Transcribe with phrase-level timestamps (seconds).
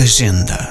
[0.00, 0.70] Agenda.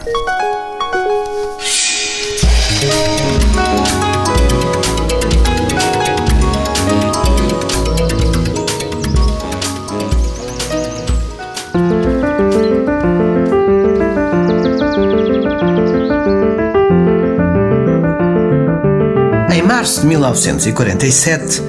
[19.52, 21.62] Em março de 1947,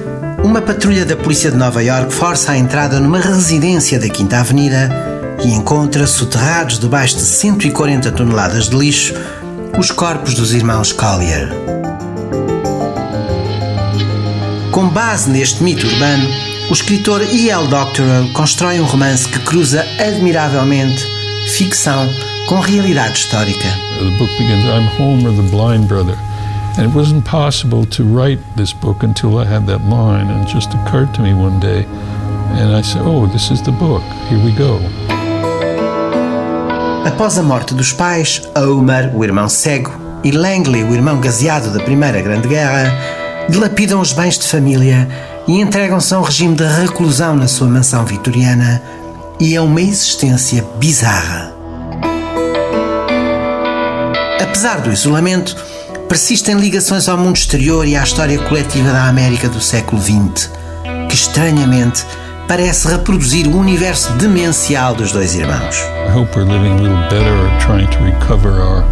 [0.43, 5.10] uma patrulha da polícia de Nova York força a entrada numa residência da Quinta Avenida
[5.43, 9.13] e encontra soterrados debaixo de 140 toneladas de lixo
[9.77, 11.49] os corpos dos irmãos Collier.
[14.71, 16.27] Com base neste mito urbano,
[16.69, 17.67] o escritor E.L.
[17.67, 21.05] Doctorow constrói um romance que cruza admiravelmente
[21.57, 22.07] ficção
[22.47, 23.67] com realidade histórica.
[23.99, 26.17] The book begins I'm Homer, the blind brother.
[26.77, 30.53] And it wasn't possible to write this book until I had that line, and it
[30.53, 31.85] just occurred to me one day.
[32.53, 34.03] And I said, Oh, this is the book.
[34.29, 34.79] Here we go.
[37.05, 39.91] Após a morte dos pais, Homer, o irmão cego,
[40.23, 42.93] e Langley, o irmão gaseado da Primeira Grande Guerra,
[43.49, 45.09] dilapidam os bens de família
[45.47, 48.83] e entregam-se a um regime de reclusão na sua mansão vitoriana
[49.39, 51.51] e a uma existência bizarra.
[54.39, 55.55] Apesar do isolamento,
[56.07, 60.51] persistem ligações ao mundo exterior e à história coletiva da América do século XX,
[61.09, 62.05] que estranhamente
[62.47, 65.77] parece reproduzir o universo demencial dos dois irmãos.
[66.07, 68.83] I hope we're living a little better or trying to recover our,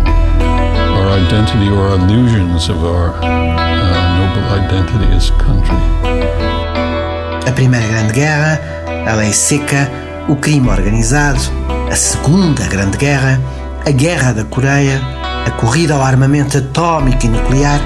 [0.96, 5.78] our identity or illusions of our uh, noble identity as a country.
[7.48, 8.62] A Primeira Grande Guerra,
[9.08, 9.90] a Lei Seca,
[10.28, 11.40] o crime organizado,
[11.92, 13.42] a Segunda Grande Guerra,
[13.86, 15.02] a Guerra da Coreia,
[15.46, 17.80] a corrida ao armamento atómico e nuclear,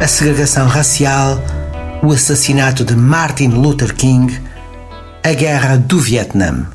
[0.00, 1.40] a segregação racial,
[2.02, 4.38] o assassinato de Martin Luther King,
[5.26, 6.68] a Guerra do Vietnã.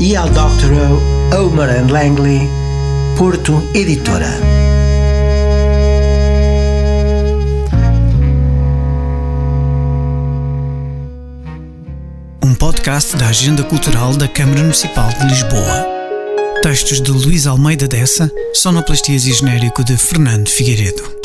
[0.00, 0.30] E.L.
[0.30, 1.00] Doctorow,
[1.32, 2.48] Homer and Langley,
[3.16, 4.26] Porto Editora.
[12.44, 15.86] Um podcast da Agenda Cultural da Câmara Municipal de Lisboa.
[16.60, 21.21] Textos de Luís Almeida Dessa, sonoplastias e genérico de Fernando Figueiredo.